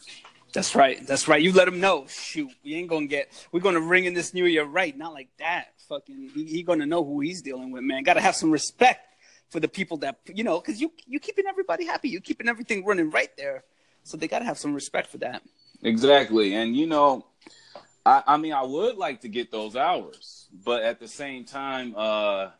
[0.55, 1.07] That's right.
[1.07, 1.43] That's right.
[1.43, 2.07] You let him know.
[2.09, 3.31] Shoot, we ain't gonna get.
[3.53, 5.75] We're gonna ring in this new year right, not like that.
[5.91, 8.03] Fucking, he, he gonna know who he's dealing with, man.
[8.03, 9.08] Got to have some respect
[9.51, 12.09] for the people that you know, because you you keeping everybody happy.
[12.09, 13.65] You keeping everything running right there.
[14.05, 15.43] So they got to have some respect for that.
[15.83, 16.55] Exactly.
[16.55, 17.27] And you know,
[18.05, 21.95] I, I mean I would like to get those hours, but at the same time,
[21.97, 22.51] uh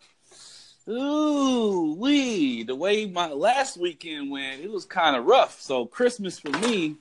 [0.89, 5.61] ooh wee, the way my last weekend went, it was kind of rough.
[5.61, 6.97] So Christmas for me,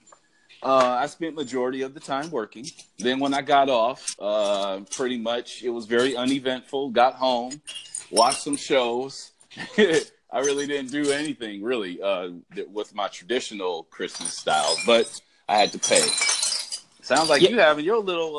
[0.63, 2.65] uh, I spent majority of the time working.
[2.97, 6.89] Then when I got off, uh, pretty much it was very uneventful.
[6.89, 7.61] Got home,
[8.11, 9.31] watched some shows.
[9.77, 12.29] I really didn't do anything really uh,
[12.71, 15.09] with my traditional Christmas style, but
[15.47, 16.05] I had to pay.
[17.01, 17.49] Sounds like Yeah.
[17.51, 18.35] you having your little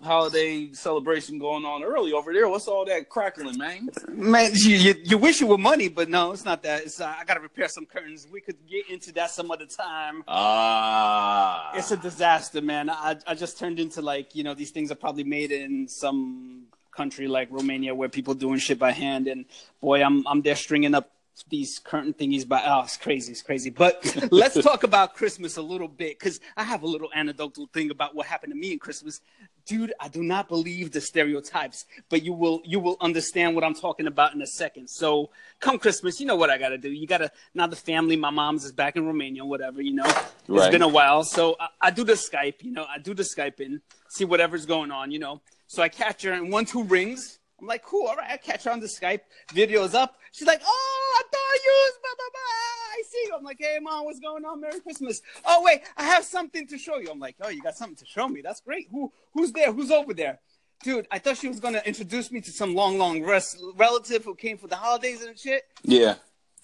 [0.00, 2.48] uh, holiday celebration going on early over there.
[2.48, 3.88] What's all that crackling, man?
[4.06, 6.84] Man, you, you, you wish it were money, but no, it's not that.
[6.84, 8.28] It's uh, I got to repair some curtains.
[8.32, 10.22] We could get into that some other time.
[10.28, 12.88] Ah, It's a disaster, man.
[12.88, 16.67] I I just turned into like you know these things are probably made in some
[17.00, 19.40] country like Romania where people doing shit by hand, and
[19.80, 21.06] boy, I'm I'm there stringing up
[21.48, 23.92] these curtain thingies by oh it's crazy it's crazy but
[24.32, 28.12] let's talk about christmas a little bit because i have a little anecdotal thing about
[28.12, 29.20] what happened to me in christmas
[29.68, 33.74] dude, I do not believe the stereotypes, but you will you will understand what I'm
[33.74, 34.88] talking about in a second.
[34.88, 35.30] So
[35.60, 36.90] come Christmas, you know what I gotta do.
[36.90, 40.10] You gotta now the family, my mom's is back in Romania, whatever, you know.
[40.48, 41.22] It's been a while.
[41.22, 44.66] So I, I do the Skype, you know, I do the skype Skyping, see whatever's
[44.66, 45.42] going on, you know.
[45.68, 47.38] So I catch her and one, two rings.
[47.60, 49.20] I'm like, cool, all right, I catch her on the Skype,
[49.52, 50.16] video's up.
[50.32, 52.98] She's like, Oh, I thought you was blah blah blah.
[52.98, 53.34] I see you.
[53.36, 54.60] I'm like, hey mom, what's going on?
[54.60, 55.22] Merry Christmas.
[55.44, 57.10] Oh wait, I have something to show you.
[57.10, 58.40] I'm like, oh, you got something to show me?
[58.42, 58.88] That's great.
[58.90, 59.72] Who who's there?
[59.72, 60.40] Who's over there?
[60.82, 64.34] Dude, I thought she was gonna introduce me to some long, long res- relative who
[64.36, 65.64] came for the holidays and shit.
[65.82, 66.14] Yeah.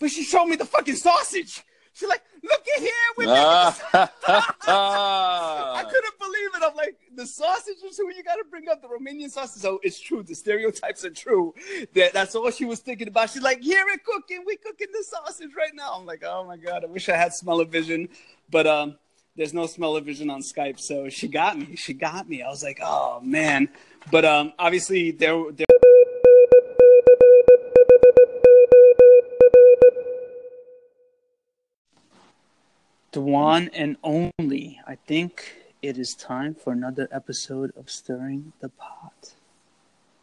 [0.01, 1.63] But she showed me the fucking sausage.
[1.95, 4.51] She's like, look at here, we're making Ah.
[5.77, 6.63] I couldn't believe it.
[6.69, 9.63] I'm like, the sausage is who you got to bring up the Romanian sausage.
[9.63, 10.25] So it's true.
[10.25, 11.55] The stereotypes are true.
[11.95, 13.31] That that's all she was thinking about.
[13.31, 14.43] She's like, here we're cooking.
[14.45, 15.95] We cooking the sausage right now.
[15.95, 18.09] I'm like, oh my god, I wish I had smell-o-vision,
[18.51, 18.97] but um,
[19.37, 20.81] there's no smell-o-vision on Skype.
[20.81, 21.77] So she got me.
[21.77, 22.43] She got me.
[22.43, 23.69] I was like, oh man.
[24.11, 25.67] But um, obviously there there.
[33.15, 34.81] The one and only.
[34.89, 39.35] I think it is time for another episode of Stirring the Pot.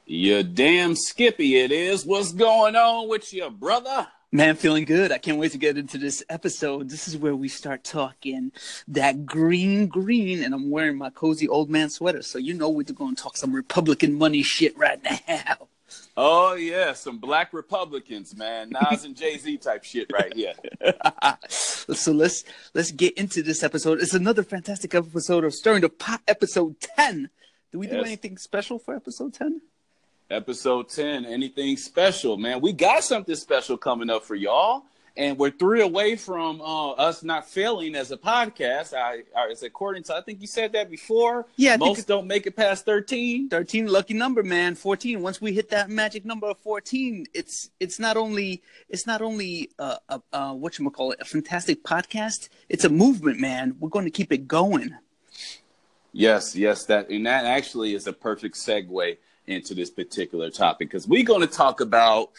[0.05, 2.05] You damn Skippy it is.
[2.05, 4.09] What's going on with you, brother?
[4.33, 5.13] Man, feeling good.
[5.13, 6.89] I can't wait to get into this episode.
[6.89, 8.51] This is where we start talking
[8.89, 12.21] that green, green, and I'm wearing my cozy old man sweater.
[12.21, 15.69] So you know we're going to talk some Republican money shit right now.
[16.17, 18.69] Oh yeah, some black Republicans, man.
[18.69, 20.53] Nas and Jay Z type shit right here.
[21.47, 24.01] so let's let's get into this episode.
[24.01, 27.29] It's another fantastic episode of Stirring the Pot, episode ten.
[27.71, 29.61] Do we do anything special for episode ten?
[30.29, 32.61] Episode 10, anything special, man.
[32.61, 34.85] We got something special coming up for y'all.
[35.17, 38.93] And we're three away from uh, us not failing as a podcast.
[38.93, 41.47] I, I it's according to I think you said that before.
[41.57, 43.49] Yeah, I most don't make it past thirteen.
[43.49, 47.99] 13 lucky number man 14 once we hit that magic number of 14 it's it's
[47.99, 52.49] not only it's not only uh uh, uh what you call it a fantastic podcast
[52.69, 54.95] it's a movement man we're going to keep it going
[56.13, 61.07] Yes, yes, that and that actually is a perfect segue into this particular topic because
[61.07, 62.31] we're going to talk about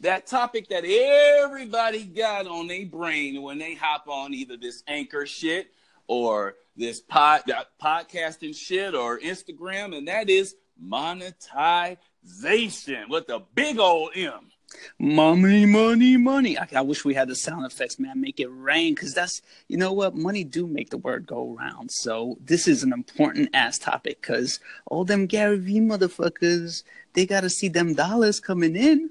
[0.00, 5.26] that topic that everybody got on their brain when they hop on either this anchor
[5.26, 5.72] shit
[6.06, 11.98] or this pod uh, podcasting shit or Instagram, and that is monetization
[13.08, 14.50] with a big old M.
[14.98, 16.58] money money money.
[16.58, 18.20] I, I wish we had the sound effects man.
[18.20, 20.14] Make it rain because that's you know what?
[20.14, 21.90] Money do make the word go round.
[21.90, 26.82] So this is an important ass topic because all them gary vee motherfuckers
[27.14, 29.08] they gotta see them dollars coming in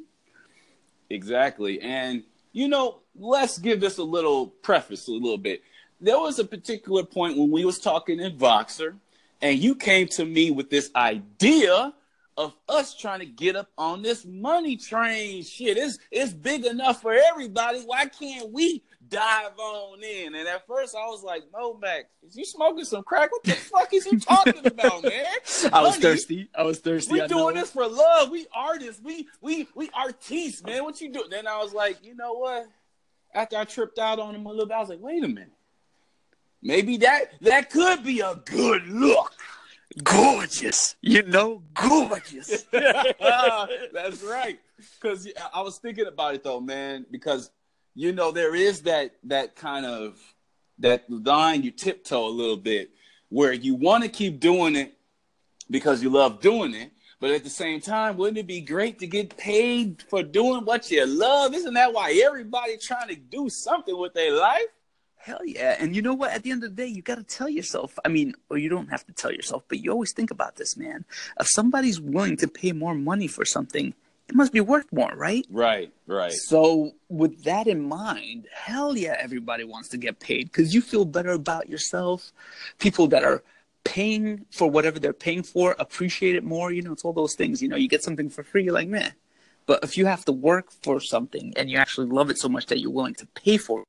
[1.10, 1.82] Exactly.
[1.82, 5.62] And you know, let's give this a little preface a little bit.
[6.00, 8.96] There was a particular point when we was talking in Voxer,
[9.42, 11.94] and you came to me with this idea
[12.38, 15.78] of us trying to get up on this money train shit.
[15.78, 17.82] It's it's big enough for everybody.
[17.82, 20.36] Why can't we dive on in?
[20.36, 23.32] And at first I was like, no Mac, is you smoking some crack?
[23.32, 25.26] What the fuck is you talking about, man?
[25.74, 27.62] i was thirsty i was thirsty We I doing know.
[27.62, 28.30] this for love.
[28.30, 29.02] We artists.
[29.04, 30.84] We we we artists, man.
[30.84, 31.30] What you doing?
[31.30, 32.68] Then I was like, you know what?
[33.34, 35.52] After I tripped out on him a little bit, I was like, wait a minute.
[36.62, 39.34] Maybe that that could be a good look.
[40.04, 40.96] gorgeous.
[41.02, 42.64] You know, gorgeous.
[42.72, 44.60] That's right.
[45.00, 47.06] Because I was thinking about it though, man.
[47.12, 47.52] Because
[47.96, 50.20] you know there is that that kind of
[50.80, 52.92] that line you tiptoe a little bit
[53.30, 54.94] where you want to keep doing it
[55.70, 59.08] because you love doing it, but at the same time, wouldn't it be great to
[59.08, 61.54] get paid for doing what you love?
[61.54, 64.68] Isn't that why everybody trying to do something with their life?
[65.16, 65.76] Hell yeah.
[65.80, 66.32] And you know what?
[66.32, 67.98] At the end of the day, you got to tell yourself.
[68.06, 70.78] I mean, or you don't have to tell yourself, but you always think about this,
[70.78, 71.04] man.
[71.40, 73.96] If somebody's willing to pay more money for something,
[74.28, 75.46] it must be worth more, right?
[75.50, 76.32] Right, right.
[76.32, 81.06] So, with that in mind, hell yeah, everybody wants to get paid because you feel
[81.06, 82.32] better about yourself.
[82.80, 83.44] People that are
[83.84, 86.72] paying for whatever they're paying for appreciate it more.
[86.72, 87.62] You know, it's all those things.
[87.62, 89.14] You know, you get something for free, you're like, man.
[89.68, 92.68] But if you have to work for something and you actually love it so much
[92.68, 93.86] that you're willing to pay for it,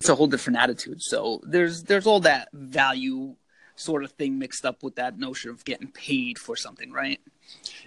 [0.00, 1.02] it's a whole different attitude.
[1.02, 3.34] So there's there's all that value
[3.78, 7.20] sort of thing mixed up with that notion of getting paid for something, right?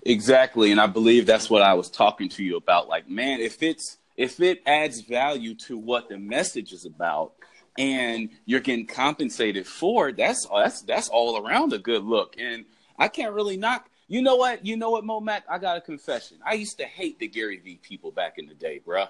[0.04, 2.88] Exactly, and I believe that's what I was talking to you about.
[2.88, 7.34] Like, man, if it's if it adds value to what the message is about,
[7.78, 12.36] and you're getting compensated for it, that's that's that's all around a good look.
[12.39, 12.66] And
[12.98, 13.89] I can't really knock.
[14.08, 14.66] You know what?
[14.66, 15.44] You know what, Momac?
[15.50, 16.38] I got a confession.
[16.46, 19.08] I used to hate the Gary Vee people back in the day, bruh.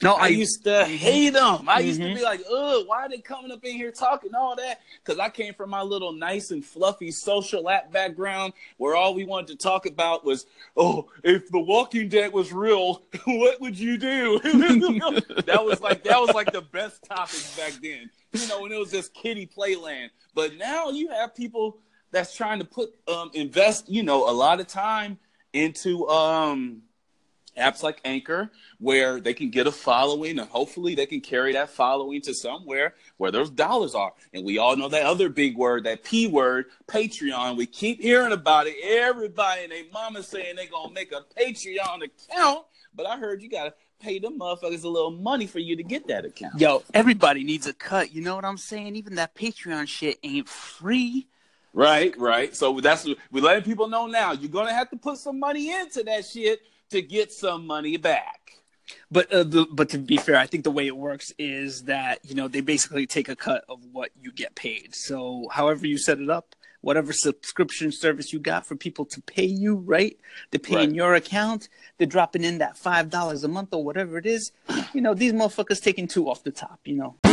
[0.00, 1.68] No, I, I, used to hate them.
[1.68, 2.14] I used to Mhm.
[2.14, 4.80] be like, ugh, why are they coming up in here talking all that?
[5.04, 9.24] Because I came from my little nice and fluffy social app background where all we
[9.24, 10.46] wanted to talk about was,
[10.76, 14.38] oh, if The Walking Dead was real, what would you do?
[14.42, 18.08] that was like that was like the best topics back then.
[18.32, 20.10] You know, when it was just kiddie playland.
[20.34, 21.78] But now you have people
[22.12, 25.18] that's trying to put um invest, you know, a lot of time
[25.52, 26.82] into um
[27.58, 31.70] apps like Anchor, where they can get a following and hopefully they can carry that
[31.70, 34.12] following to somewhere where those dollars are.
[34.32, 37.56] And we all know that other big word, that P word, Patreon.
[37.56, 38.76] We keep hearing about it.
[38.82, 42.66] Everybody and their mama saying they're going to make a Patreon account.
[42.94, 45.82] But I heard you got to pay them motherfuckers a little money for you to
[45.82, 46.58] get that account.
[46.60, 48.14] yo, everybody needs a cut.
[48.14, 48.96] You know what I'm saying?
[48.96, 51.26] Even that Patreon shit ain't free.
[51.74, 52.56] Right, right.
[52.56, 54.32] So that's we're letting people know now.
[54.32, 56.60] You're gonna have to put some money into that shit
[56.90, 58.52] to get some money back.
[59.10, 62.20] But uh, the, but to be fair, I think the way it works is that
[62.24, 64.94] you know they basically take a cut of what you get paid.
[64.94, 69.44] So however you set it up, whatever subscription service you got for people to pay
[69.44, 70.16] you, right?
[70.52, 70.94] They pay in Right.
[70.96, 71.68] your account.
[71.98, 74.52] They're dropping in that five dollars a month or whatever it is.
[74.94, 76.80] You know these motherfuckers taking two off the top.
[76.84, 77.27] You know.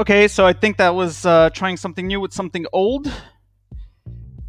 [0.00, 3.12] Okay, so I think that was uh, trying something new with something old.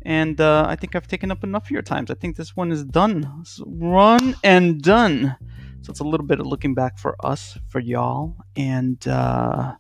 [0.04, 2.10] And uh, I think I've taken up enough of your times.
[2.10, 3.44] I think this one is done.
[3.66, 5.36] Run and done.
[5.82, 8.38] So it's a little bit of looking back for us, for y'all.
[8.56, 9.74] And uh,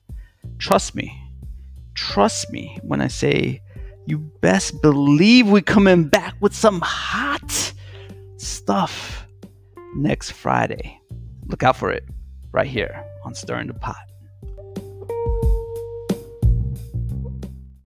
[0.58, 1.18] trust me,
[1.94, 3.62] trust me when I say
[4.06, 7.74] you best believe we coming back with some hot
[8.36, 9.26] stuff
[9.96, 11.00] next Friday.
[11.48, 12.04] Look out for it
[12.52, 14.11] right here on Stirring the Pot.